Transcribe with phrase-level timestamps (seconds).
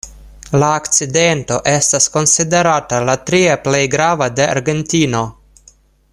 [0.61, 5.23] La akcidento estas konsiderata la tria plej grava de Argentino.